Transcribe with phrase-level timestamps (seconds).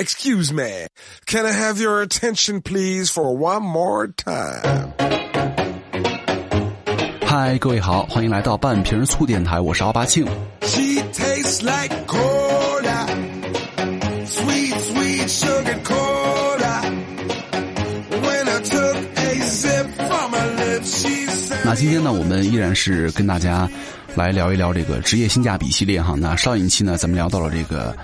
[0.00, 0.86] Excuse me,
[1.26, 4.94] can I have your attention please for one more time?
[7.26, 10.24] 嗨，各位好，欢迎来到半瓶醋电台，我是奥巴庆。
[10.62, 13.06] She tastes like cola,
[14.24, 16.80] sweet, sweet sugar cola.
[18.22, 21.60] When I took a sip from her lips, she said.
[21.62, 23.68] 那今天呢，我们依然是跟大家
[24.14, 26.14] 来聊一聊这个职业性价比系列哈。
[26.16, 27.94] 那上一期呢，咱们聊到了这个。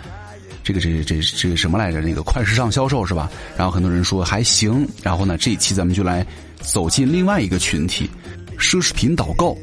[0.67, 2.01] 这个这个这个这个什么来着？
[2.01, 3.31] 那个快时尚销售是吧？
[3.57, 4.85] 然后很多人说还行。
[5.01, 6.27] 然后呢，这一期咱们就来
[6.61, 8.11] 走进另外一个群体——
[8.59, 9.57] 奢侈品导购。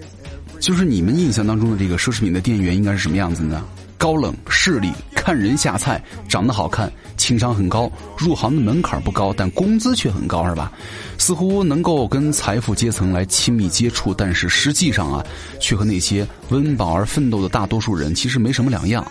[0.61, 3.65] 就是你们印象当中的这个奢侈品的店员应该是什么样子呢？
[3.97, 10.71] 高冷、势利、看人下菜，长得好看，情商很高，入行的门槛不高，但工资却很高，是吧？
[11.17, 15.25] 似乎能够跟财富阶层来亲密接触，但是实际上啊，
[15.59, 19.05] 却和那些温饱而奋斗的大多数人其实没什么两样。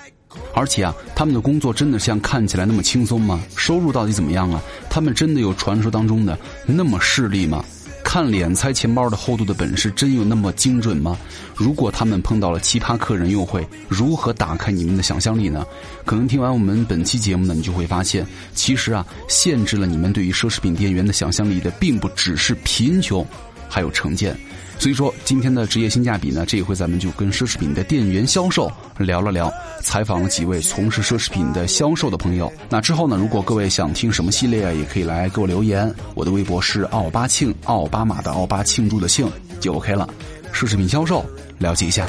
[0.55, 3.43] 而且啊，他们的工作真的像看起来那么轻松吗？
[3.57, 4.61] 收入到底怎么样啊？
[4.91, 7.65] 他们真的有传说当中的那么势利吗？
[8.05, 11.17] 看脸猜钱包的厚度的本事真有那么精准吗？
[11.55, 15.65] 如果他们碰到了奇葩客人，又会如何打开你们的想象力呢？
[16.05, 23.25] 可能听完我们本期节目呢，你就会发现，其实啊，限制了你们对于奢侈品店员的想象力的，并不只是贫穷，
[23.73, 24.37] 还有成见。
[24.79, 32.53] 所以说，今天的职业性价比呢，这一回咱们就跟奢侈品的店员销售聊了聊，采访了几位从事奢侈品的销售的朋友。
[32.69, 35.91] 那之后呢，如果各位想听什么系列啊，也可以来给我留言。
[36.15, 40.07] 我的微博是奥巴庆，奥巴马的奥巴庆祝的庆就 OK 了。
[40.53, 41.25] 奢侈品销售，
[41.59, 42.05] 了解一下。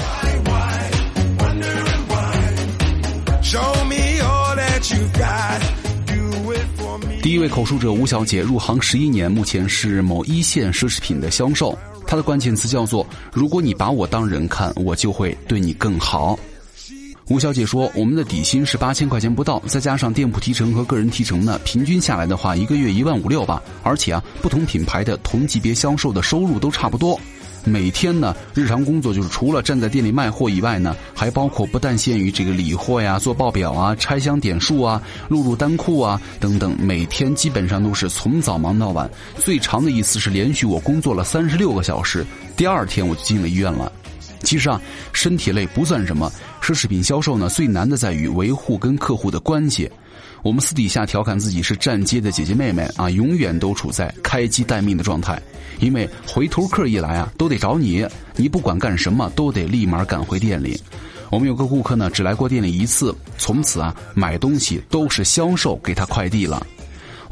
[3.43, 5.82] Show me all that you got.
[7.23, 11.73] 第一位口述者吴小姐入行十一年，目前是某一线奢侈品的销售。
[12.05, 16.37] 她的关键词叫做“如果你把我当人看，我就会对你更好”。
[17.29, 23.63] 吴小姐说：“我们的底薪是八千块钱不到，再加上店铺提成和个人提成呢，平均下来的话，一个月一万五六吧。
[23.83, 27.17] 而且啊，不同品牌的同级别销售的收入都差不多。
[27.65, 39.09] 每天呢，日常工作就是除了站在店里卖货以外呢，还包括不但限于这个理货呀、做报表啊、拆箱点数啊、录入单库啊等等，每天基本上都是从早忙到晚。
[39.37, 42.25] 最长的一次是连续我工作了三十六个小时，
[42.57, 43.91] 第二天我就进了医院了。”
[44.43, 44.81] 其实啊，
[45.13, 46.29] 身体累不算什么。
[46.61, 49.89] 奢侈品销售呢，最难的在于维护跟客户的关系。
[50.43, 55.41] 我们私底下调侃自己是站街的姐姐妹妹啊，永远都处在开机待命的状态。
[55.79, 58.05] 因为回头客一来啊，都得找你，
[58.35, 60.77] 你不管干什么都得立马赶回店里。
[61.29, 66.67] 我们有个顾客呢，只来过店里一次，从此啊，买东西都是销售给他快递了。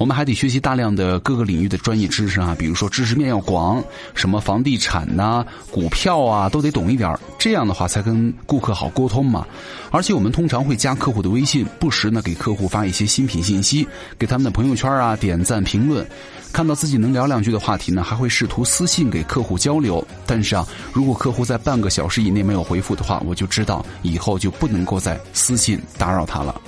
[0.01, 3.83] 我们还得学习大量的各个领域的专业知识啊，比如说知识面要广，
[4.15, 9.45] 什么房地产呐、股票啊都得懂一点这样的话才跟顾客好沟通嘛。
[9.91, 16.03] 而且我们通常会加客户的微信，不时呢给客户发一些新品信息，给他们的朋友圈啊点赞评论。
[16.51, 20.03] 看到自己能聊两句的话题呢，还会试图私信给客户交流。
[20.25, 26.59] 但是啊，如果客户在半个小时以内没有回复的话，我就知道以后就不能够再私信打扰他了。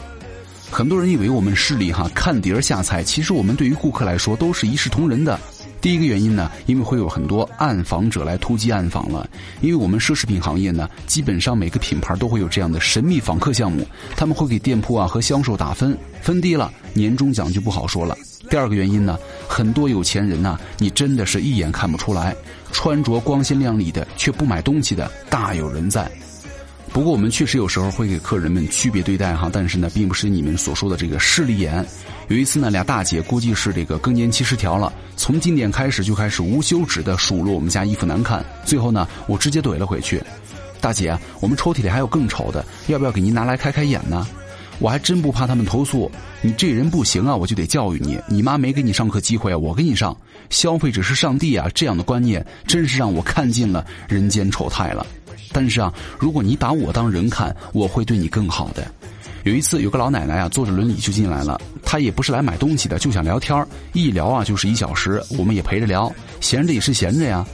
[0.73, 5.39] 很多人以为我们势利哈看碟儿下菜，其实我们对于顾客来说都是一视同仁的。
[5.79, 9.29] 第一个原因呢，因为会有很多暗访者来突击暗访了。
[9.61, 13.85] 因为我们奢侈品行业呢，基本上每个品牌都会有这样的神秘访客项目，
[14.15, 18.17] 他们会给店铺啊和销售打分，分低了年终奖就不好说了。
[18.49, 19.15] 第二个原因呢，
[19.47, 22.35] 很多有钱人呐、你真的是一眼看不出来，
[22.71, 26.11] 穿着光鲜亮丽的却不买东西的大有人在。
[26.93, 31.83] 不过我们确实有时候会给客人们区别对待哈，但是呢，并不是你们所说的这个势利眼。
[32.27, 38.45] 有一次呢，俩大姐估计是这个更年期失调了，从进店开始就开始无休止的数落我们家衣服难看。
[38.63, 40.21] 最后呢，我直接怼了回去
[40.79, 44.27] ：“大姐，我们抽屉里还有更丑的，要不要给您拿来开开眼呢？”
[44.79, 46.11] 我还真不怕他们投诉，
[46.41, 48.19] 你这人不行啊，我就得教育你。
[48.27, 50.15] 你妈没给你上课机会，我给你上。
[50.51, 55.05] 消费者是上帝啊，这样的观念真是让我看尽了人间丑态了。
[55.51, 58.85] 但是啊，如果你把我当人看，我会对你更好的。
[59.43, 61.59] 有一次，有个老奶奶啊，坐着轮椅就进来了。
[61.83, 66.09] 她也不是来买东西的，就想聊天一聊啊就是一小时，我们也陪着聊，
[66.39, 67.45] 闲着也是闲着呀。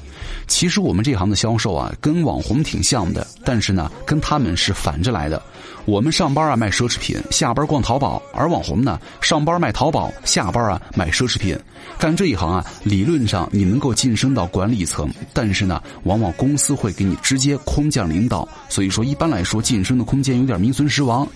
[0.49, 5.41] 其实我们这行的销售啊，跟网红挺像的，但是呢，跟他们是反着来的。
[5.85, 11.57] 我们上班啊卖奢侈品，下班逛淘宝；而网红呢，上班卖淘宝，下班啊买奢侈品。
[11.97, 21.27] 干这一行啊，理论上你能够晋升到管理层，但是呢，往往公司会给你直接空降领导，所以说一般来说晋升的空间有点名存实亡。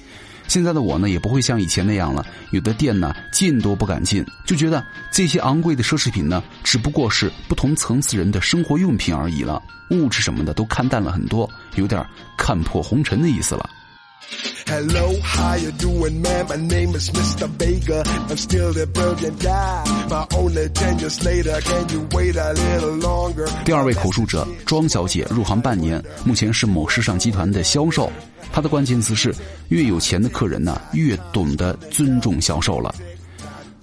[0.47, 2.25] 现在的我呢，也不会像以前那样了。
[2.51, 9.61] 有的店呢，进都不敢进，就觉得这些昂贵的奢侈品呢，只不过是不同层次人的生活用品而已了。
[9.89, 12.05] 物质什么的都看淡了很多，有点
[12.37, 13.69] 看破红尘的意思了。
[14.73, 16.47] Hello, how you doing, man?
[16.47, 17.47] My name is Mr.
[17.59, 18.01] Baker.
[18.27, 19.83] I'm still the brilliant guy.
[20.09, 23.47] But only ten years later, can you wait a little longer?
[23.63, 28.11] 第二位口述者庄小姐入行半年，目前是某时尚集团的销售。
[28.51, 29.31] 她的关键词是：
[29.67, 32.95] 越有钱的客人呢，越懂得尊重销售了。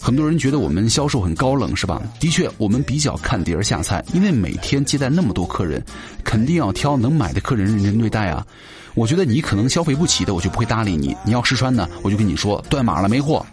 [0.01, 2.03] 很多人觉得我们销售很高冷，是吧？
[2.19, 5.81] 的确，我们比较看碟儿下菜，因为每天接待那么多客人，
[6.25, 8.45] 肯定要挑能买的客人认真对待啊。
[8.95, 11.17] 我觉得你可能消费不起的，我就不会搭理你。
[11.25, 13.45] 你要试穿呢，我就跟你说断码了，没货。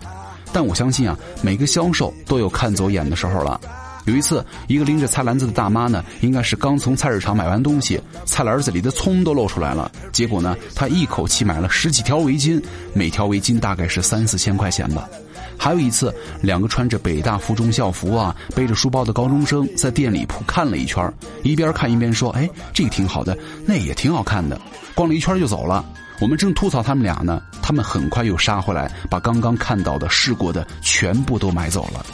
[0.54, 3.60] 但我相信啊，每个销售都有看走眼的时候了。
[4.06, 9.92] 有一次，一个拎着菜篮子的大妈呢，应该是刚从菜市场买完东西，菜篮子里的葱都露出来了。
[10.14, 12.64] 结果呢，她一口气买了十几条围巾，
[12.94, 15.10] 每条围巾大概是三四千块钱吧。
[15.58, 21.12] 还有一次，两个穿着北大附中校服啊、背着书包的高中生在店里铺看了一圈，
[21.44, 24.60] 一边看一边说：“哎，这个挺好的，那也挺好看的。”
[24.96, 25.84] 逛了一圈就走了。
[26.20, 32.06] 我们正吐槽他们俩呢，他们很快又杀回来，把刚刚看到的、试过的全部都买走了。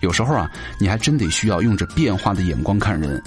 [0.00, 3.22] 有时候啊，你还真得需要用着变化的眼光看人。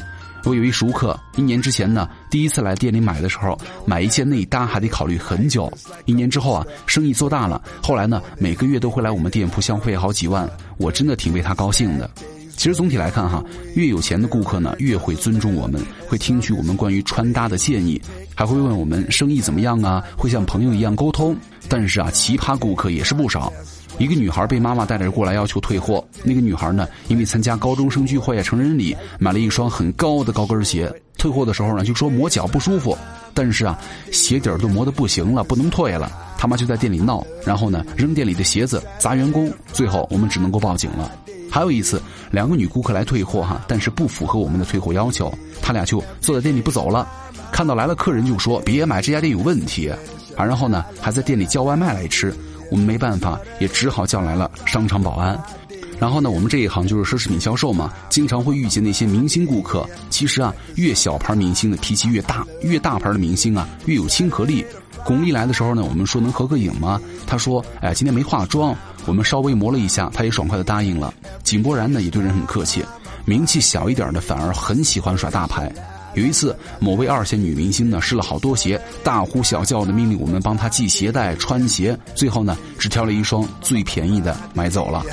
[0.45, 5.71] 我有一熟客，一年之前呢，第一次来店里买的时候，买一件内搭还得考虑很久。
[6.05, 10.47] 一年之后啊，生意做大了，后来呢，每个月都会来我们店铺消费好几万，
[10.77, 12.07] 我真的挺为他高兴的。
[12.55, 13.43] 其实总体来看哈，
[13.73, 17.99] 越有钱的顾客呢，越会尊重我们，会听取我们关于穿搭的建议，
[18.35, 21.35] 还会问我们生意怎么样啊，会像朋友一样沟通。
[21.67, 23.51] 但是啊，奇葩顾客也是不少。
[23.97, 26.05] 一个女孩被妈妈带着过来要求退货。
[26.23, 30.91] 那个女孩呢，因为参加高中生聚会啊、成人礼，买了一双很高的高跟鞋。
[31.17, 32.97] 退货的时候呢，就说磨脚不舒服。
[33.33, 33.77] 但是啊，
[34.11, 36.09] 鞋底儿都磨得不行了，不能退了。
[36.37, 39.51] 他妈就在店里闹，然后呢，扔店里的鞋子砸员工。
[39.73, 41.11] 最后我们只能够报警了。
[41.49, 42.01] 还有一次，
[42.31, 47.07] 两个女顾客来退货哈，但是不符合我们的退货要求，他俩就坐在店里不走了。
[47.51, 49.89] 看到来了客人就说别买，这家店有问题。
[50.35, 52.33] 啊，然后呢，还在店里叫外卖来吃。
[52.71, 55.39] 我们没办法，也只好叫来了商场保安。
[55.97, 59.87] 然后呢，我们这一行就是奢侈品销售嘛，经常会遇见那些明星顾客。
[60.09, 64.65] 其实啊，越小牌明星的脾气越大，越大牌的明星啊越有亲和力。
[65.05, 66.99] 巩俐来的时候呢，我们说能合个影吗？
[67.25, 68.75] 她说：“哎，今天没化妆。”
[69.05, 71.13] 我们稍微磨了一下，她也爽快的答应了。
[71.43, 72.83] 井柏然呢也对人很客气，
[73.23, 75.71] 名气小一点的反而很喜欢耍大牌。
[76.15, 85.03] 有一次，某位二线女明星呢试了好多鞋，大呼小叫的命令我们帮她系鞋带、穿鞋，最后呢只挑了一双最便宜的买走了。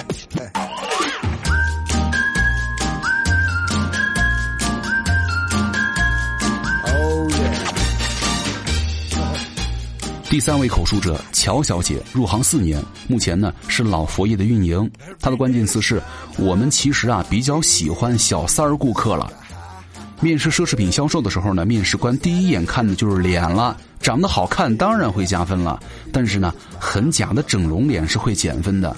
[10.30, 14.88] 第三位口述者乔小姐入行四年，目前呢是老佛爷的运营。
[15.20, 16.00] 她的关键词是
[16.38, 19.30] 我们其实啊比较喜欢小三儿顾客了。
[20.22, 25.80] 面试奢侈品销售的时候呢，面试官第一眼看的就是脸了，长得好看当然会加分了。
[26.12, 28.94] 但是呢，很假的整容脸是会减分的。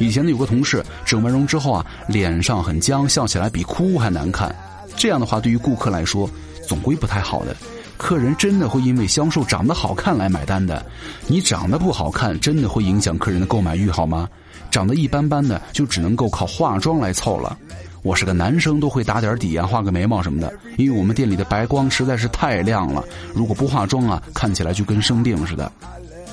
[0.00, 4.52] 以前呢，有个同事整完容之后啊，脸上很僵，笑起来比哭还难看。
[4.96, 6.28] 这样的话，对于顾客来说，
[6.66, 7.56] 总归不太好的。
[7.96, 10.84] 客人真的会因为销售长得好看来买单的。
[11.28, 14.28] 你长得不好看，真的会影响客人的购买欲好吗？
[14.72, 17.56] 长得一般般的，就只能够靠化妆来凑了。
[18.04, 20.52] 我是个男生，都会打点底啊，画个眉毛什么的。
[20.76, 23.02] 因为我们店里的白光实在是太亮了，
[23.34, 25.72] 如果不化妆啊，看起来就跟生病似的。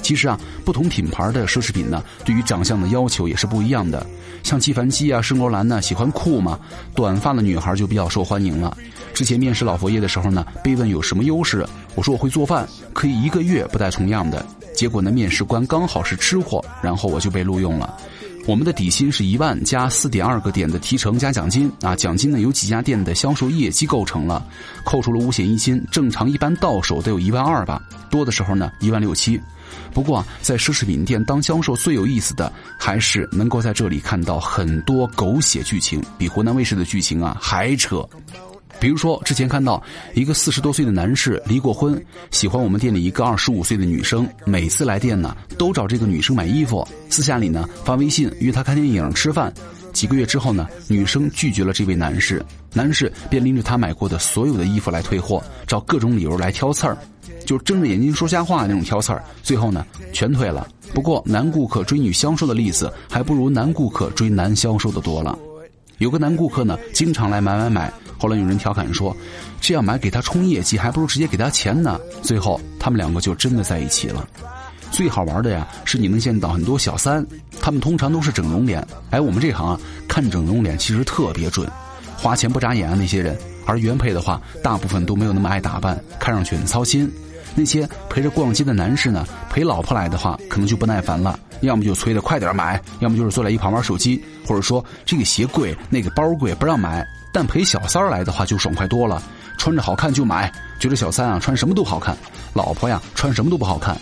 [0.01, 4.05] 其实啊，不同品牌的奢侈品呢，对于长相的要求也是不一样的。
[4.43, 6.59] 像纪梵希啊、圣罗兰呢，喜欢酷嘛，
[6.93, 8.75] 短发的女孩就比较受欢迎了。
[9.13, 11.65] 之前面试老佛爷的时候呢，被问有什么优势，
[11.95, 14.45] 我说我会做饭，可以一个月不带重样的。
[14.75, 17.97] 结果呢，面试官刚好是吃货，然后我就被录用了。
[18.47, 24.45] 我们的底薪是一万加四点二个点的提成加奖金啊，奖金呢由几家店的销售业绩构成了，
[24.83, 29.39] 扣除了五险一金，正常一般到手得有一万二吧，多的时候呢一万六七。
[29.93, 38.05] 不过在奢侈品店当销售最有意思的，还是能够在这里看到很多狗血剧情，比湖南卫视的剧情啊还扯。
[38.81, 39.81] 比如说，之前看到
[40.15, 49.53] 一个四十多岁的男士离过婚，喜欢我们店里一个二十五岁的女生，每次来店呢都找这个女生买衣服，私下里呢发微信约她看电影、吃饭。
[49.93, 56.97] 几个月之后呢，女生拒绝了这位男士，男士便拎着他买过的所有的衣服来退货，找各种理由来挑刺儿，
[57.45, 60.67] 就睁着眼睛说瞎话那种挑刺儿，最后呢全退了。
[60.91, 65.37] 不过男顾客追女销售的例子还不如男顾客追男销售的多了。
[65.99, 67.93] 有个男顾客呢，经常来买买买。
[68.21, 69.17] 后来有人调侃说
[69.59, 74.29] ：“这样买给他冲业绩，还不如直接给他钱呢。”最后他们两个就真的在一起了。
[74.91, 77.25] 最好玩的呀，是你能见到很多小三，
[77.59, 78.85] 他们通常都是整容脸。
[79.09, 81.67] 哎，我们这行啊，看整容脸其实特别准，
[82.15, 83.35] 花钱不眨眼啊那些人。
[83.65, 87.11] 而原配的话，大部分都没有那么爱打扮，看上去很操心。
[87.55, 97.05] 那些陪着逛街的男士呢，陪老婆来的话，可能就不耐烦了，要么就催着快点买，要么就是坐在一旁玩手机，或者说这个鞋贵，那个包贵，不让买。
[97.33, 99.21] 但陪小三儿来的话就爽快多了，
[99.57, 102.17] 穿着好看就买，觉得小三啊穿什么都好看，
[102.53, 103.95] 老婆呀穿什么都不好看。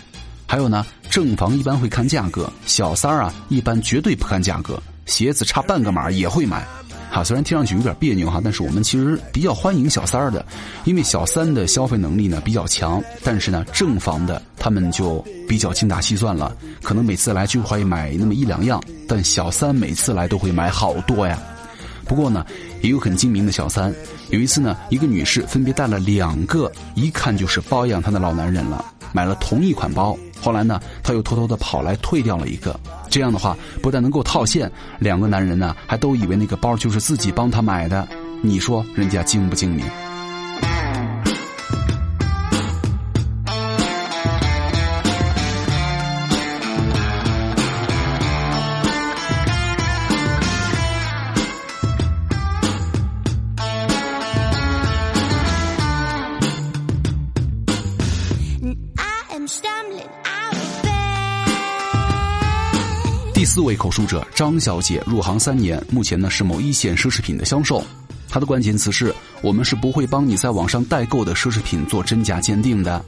[0.46, 6.66] 还有呢，正房一般会看价格，小三儿啊一般绝对不看价格，鞋子差半个码也会买。
[7.12, 10.44] 好，虽然听上去有点别扭哈，但是我们其实比较欢迎小三儿的，
[10.84, 21.40] 因为小三的消费能力呢比较强，但是呢正房的他们就比较精打细算了，可能每次来就会买那么一两样，但小三每次来都会买好多呀。
[22.10, 22.44] 不过呢，
[22.82, 23.94] 也有很精明的小三。
[24.30, 30.18] 有一次呢，一个女士分别带了两个，一看就是包养她的老男人了，买了同一款包。
[30.40, 32.78] 后来呢，她又偷偷的跑来退掉了一个。
[33.08, 38.08] 这样的话，不但能够套现，两个男人呢还都以为那个包就是自己帮她买的。
[38.42, 39.86] 你说人家精不精明？
[63.52, 67.82] 四位口述者张小姐入行三年，目前呢是某一线奢侈品的销售。
[68.28, 73.04] 她的关键词是：我们是不会帮你在网上代购的奢侈品做真假鉴定的。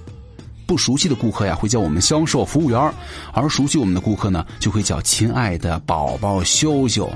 [0.66, 2.92] 不熟悉的顾客呀会叫我们销售服务员，
[3.32, 7.08] 而熟悉我们的顾客呢就会叫亲爱的宝宝羞羞。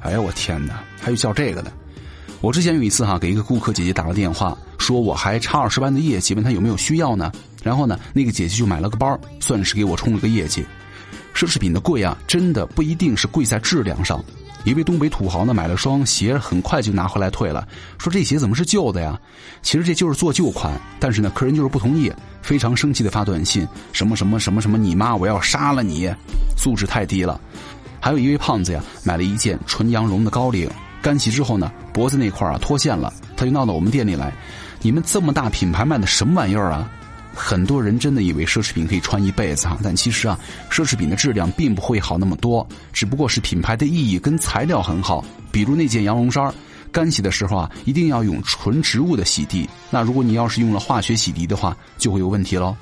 [0.00, 1.72] 哎呀，我天哪，还有叫这个的！
[2.42, 7.32] 我之前有一次哈给一个顾客姐姐打了电话，说我还差二十万的业绩，问她有没有需要呢？
[7.62, 10.66] 然后呢，那个姐姐就买了个包，算是给我冲了个业绩。
[11.34, 14.24] 奢侈品的贵啊，真的不一定是贵在质量上。
[14.64, 19.20] 一位东北土豪呢，买了双鞋，很快就拿回来退了，说这鞋怎么是旧的呀？
[19.60, 22.10] 其实这就是做旧款，但是呢，客人就是不同意，
[22.40, 26.10] 非常生气的发短信，什么什么什么什么，你妈，我要杀了你，
[26.56, 27.38] 素质太低了。
[28.00, 30.70] 还有一位胖子呀，买了一件纯羊绒的高领，
[31.02, 34.32] 干洗之后呢，脖子那块啊脱线了，他就闹到我们店里来，
[34.80, 36.90] 你们这么大品牌卖的什么玩意儿啊？
[37.34, 40.38] 很多人真的以为奢侈品可以穿一辈子哈，但其实啊，
[40.70, 45.24] 奢侈品的质量并不会好那么多，只不过是品牌的意义跟材料很好。
[45.50, 46.52] 比如那件羊绒衫，
[46.90, 49.68] 干洗的时候啊，一定要用纯植物的洗涤。
[49.90, 52.76] 那如果你要是用了化学洗涤的话，就会有问题喽。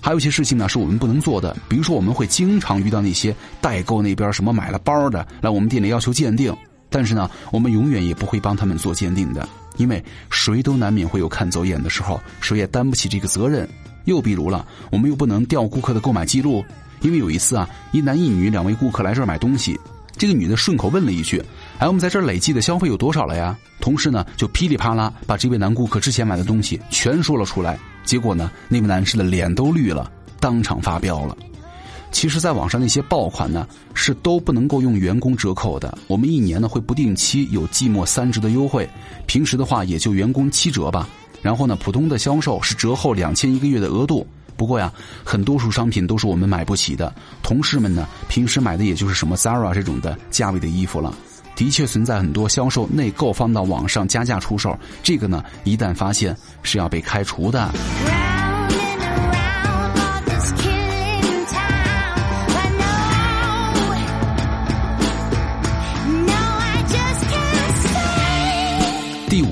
[0.00, 6.54] 还有一些事情呢，是我们不能做的，比如说我们会经常遇到那些代购那边什么买了包的来我们店里要求鉴定，
[6.88, 9.48] 但是呢，我们永远也不会帮他们做鉴定的。
[9.76, 13.68] 因为谁都难免会有看走眼的时候，谁也担不起这个责任。
[14.04, 16.64] 又比如了，我们又不能调顾客的购买记录，
[17.00, 19.78] 因为有一次啊，一男一女两位顾客来这儿买东西，
[20.16, 21.42] 这个女的顺口问了一句
[21.78, 31.36] ：“哎，我们在这儿累计的消费有多少了呀？”同事呢就噼里啪啦把这位男顾客之前买的东西全说了出来，结果呢，那位男士的脸都绿了，当场发飙了。
[32.12, 35.96] 其实，在网上那些爆款呢，是都不能够用员工折扣的。
[36.06, 38.88] 我们一年呢会不定期有季末三折的优惠，
[39.26, 41.08] 平时的话也就员工七折吧。
[41.42, 44.26] 然后呢，普通的销售是折后两千一个月的额度。
[44.56, 44.90] 不过呀，
[45.22, 47.14] 很多数商品都是我们买不起的。
[47.42, 51.14] 同事们呢，平时买的也就是什么 Zara 这种的价位的衣服了。
[51.54, 57.70] 的确存在很多销售内购放到网上加价出售，这个呢，一旦发现是要被开除的。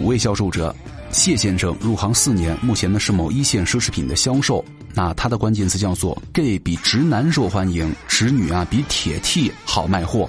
[0.04, 0.76] 五位销售者，
[1.12, 4.62] 谢先生入行四年，目前呢是某一线奢侈品的销售。
[4.92, 10.28] 那他的关键词叫做 “gay 比直男受欢迎，直女啊比铁 T 好卖货”。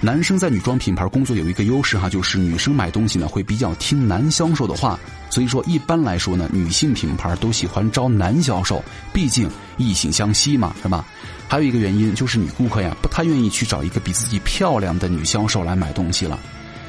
[0.00, 4.96] 男生在女装品牌工作有一个优势哈，就是女生买东西呢会比较听男销售的话。
[5.28, 8.80] 所以说一般来说呢，女性品牌都喜欢招男销售，
[9.12, 11.04] 毕竟异性相吸嘛，是吧？
[11.48, 16.38] 还有一个原因就是女顾客呀不太愿意去找一个比自己漂亮的女销售来买东西了。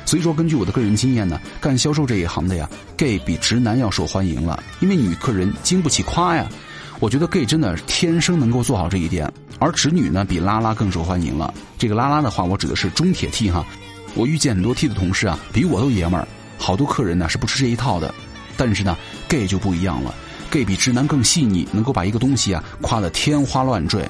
[0.09, 6.49] 所以说，根据我的个人经验呢，干销售这一行的呀，gay 比直男要受欢迎了，因为女客人经不起夸呀。
[6.99, 11.53] 我觉得 gay 真的天生能够做好这一点，而直女呢比拉拉更受欢迎了。
[11.77, 13.63] 这个拉拉的话，我指的是中铁 T 哈。
[14.15, 18.11] 我遇见很多 T 的同事啊，比我都爷们儿，好多客人呢是不吃这一套的。
[18.57, 18.97] 但是呢
[19.27, 20.15] ，gay 就不一样了
[20.49, 24.09] ，gay 比直男更细腻，能够把一个东西啊夸得天花乱坠。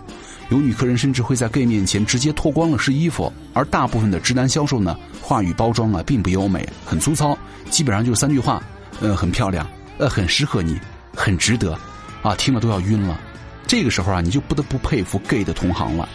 [0.49, 7.37] 有女客人甚至会在 gay 面前直接脱光了试衣服，而大部分的直男销售呢，话语包装啊并不优美，很粗糙，
[7.69, 8.61] 基本上就是三句话：
[8.99, 9.67] 呃，很漂亮，
[9.99, 10.79] 呃，很适合你，
[11.15, 11.77] 很值得，
[12.23, 13.19] 啊，听了都要晕了。
[13.67, 16.09] 这个时候啊，你就不得不佩服 gay 的同行了，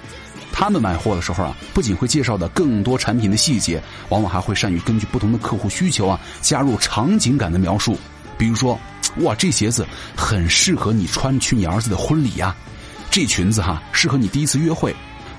[0.53, 7.97] 他们买货的时候啊，不仅会介绍的更多产品的细节，往往还会善于根据不同的客户需求啊，加入场景感的描述。
[8.37, 8.77] 比如说，
[9.19, 9.87] 哇，这鞋子
[10.17, 12.53] 很适合你穿去你儿子的婚礼呀，
[13.15, 14.93] 这裙子哈适合你第一次约会，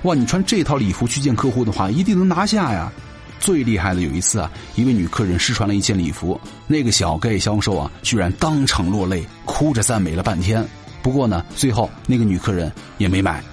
[0.04, 2.90] 哇，你穿这套礼服去见客户的话，一定能拿下呀。
[3.38, 10.66] 最厉害的有一次啊，一位女客人试穿了一件礼服，那个小 gay 销售啊，居然当场落泪，哭着赞美了半天。
[11.02, 13.44] 不过呢，最后那个女客人也没买。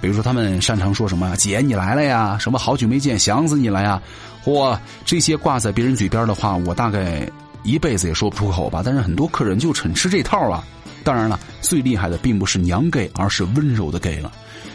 [0.00, 4.02] 比如说，他们擅长说什么“姐你来了呀”，什么“好久没见，想死你了呀”，
[4.42, 7.24] 或这些挂在别人嘴边的话，我大概
[7.62, 8.82] 一辈子也说不出口吧。
[8.84, 10.64] 但是很多客人就逞吃这套啊。
[11.04, 14.30] 当然了，最厉害的并不是娘给而是温柔的给了。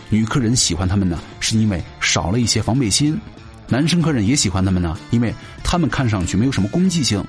[0.10, 3.19] 女客人喜欢他们呢，是因为少了一些防备心。
[3.67, 7.24] 男生客人也喜欢他们呢，因为他们看上去没有什么攻击性。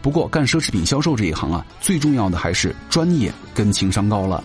[0.00, 4.42] 不过干奢侈品销售这一行啊，最重要的还是专业跟情商高了。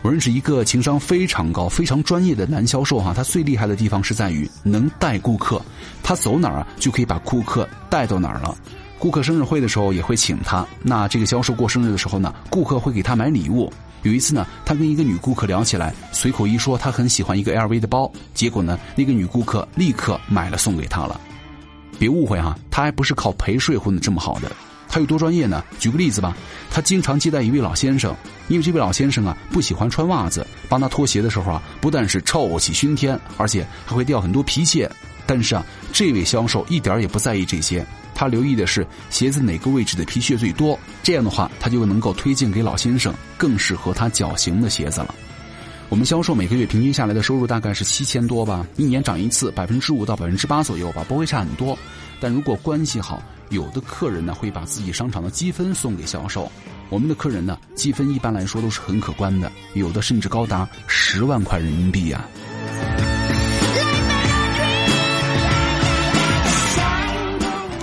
[0.00, 5.60] 我认识一个情商非常高、非常专业的男销售哈，他最厉害的地方是在于能带顾客，
[6.02, 8.56] 他走哪儿啊就可以把顾客带到哪儿了。
[8.98, 13.72] 顾客生日会的时候也会请他，那这个销售过生日的时候呢，顾客会给他买礼物。
[14.02, 21.20] 有一次呢，他跟一个女顾客聊起来，随口一说他很喜欢一个 LV 的包，结果呢，那个女顾客立刻买了送给他了。
[21.98, 24.50] 别误会哈，他还不是靠陪睡混的这么好的，
[24.88, 25.64] 他有多专业呢？
[25.78, 26.36] 举个例子吧，
[26.70, 28.14] 他经常接待一位老先生，
[28.48, 34.90] 因为这位老先生啊不喜欢穿袜子，帮他脱鞋的时候啊，不但是臭气熏天，而且还会掉很多皮屑。
[35.26, 37.84] 但是啊，这位销售一点也不在意这些。
[38.18, 45.14] 他留意的是鞋子哪个位置的皮屑最多，这样的话他就能够推荐给老先生更适合他脚型的鞋子了。
[45.88, 51.78] 我们销售每个月平均下来的收入大概是七千多吧，一年涨一次百分之五到百分之八左右吧，不会差很多。
[52.18, 56.50] 但如果关系好，有的客人呢会把自己商场的积分送给销售。
[56.90, 62.26] 我们的客人呢积分一般来说都是很可观的，有的甚至高达十万块人民币呀。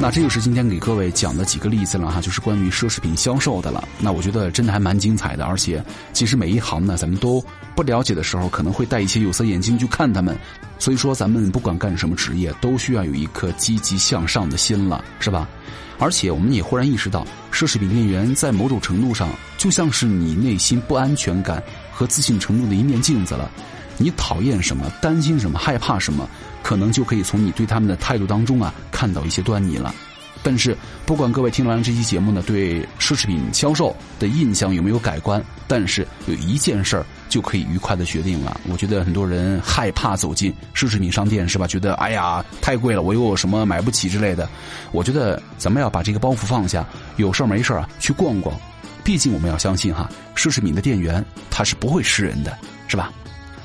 [0.05, 3.83] 那这就是今天给各位讲的几个例子了哈，就是关于奢侈品销售的了。
[3.97, 5.83] 那我觉得真的还蛮精彩的，而且
[6.13, 7.43] 其实每一行呢，咱们都
[7.75, 10.37] 不了解的时候，可能会戴一些有色眼镜去看他们。
[10.77, 15.49] 所以说，咱们不管干什么职业，都需要有一颗积极向上的心了，是吧？
[15.97, 23.49] 而且我们也忽然意识到，奢侈品店员在某种程度上就像是你内心不安全感和自信程度的一面镜子了。
[23.97, 26.29] 你讨厌什么，担心什么，害怕什么，
[26.65, 29.93] 可能就可以从你对他们的态度当中啊看到一些端倪了。
[30.41, 30.75] 但是，
[31.05, 38.59] 不管各位听完这期节目呢，对奢侈品销售的印象有没有改观，但是有一件事儿就可以愉快的决定了。
[38.67, 41.67] 我觉得很多人害怕走进奢侈品商店，是吧？
[41.67, 44.49] 觉得哎呀太贵了，我又什么买不起之类的。
[44.91, 46.83] 我觉得咱们要把这个包袱放下，
[47.17, 48.59] 有事儿没事儿啊去逛逛。
[49.03, 53.11] 毕竟我们要相信哈，奢侈品的店员他是不会吃人的，是吧？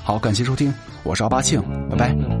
[0.03, 2.40] 好，感谢收听，我是阿巴庆，拜拜。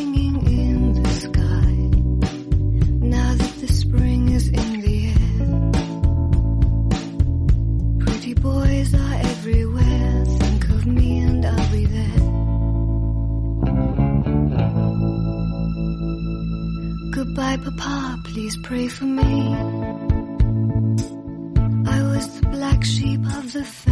[17.33, 19.53] Goodbye, Papa, please pray for me.
[21.87, 23.90] I was the black sheep of the family.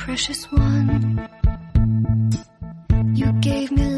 [0.00, 1.28] Precious one.
[3.14, 3.89] You gave me